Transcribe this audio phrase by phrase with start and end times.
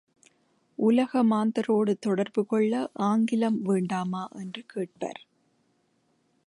[0.77, 2.73] உலக மாந்தரொடு தொடர்பு கொள்ள
[2.93, 5.21] ஆங்கிலம் வேண்டாமா என்று கேட்பர்.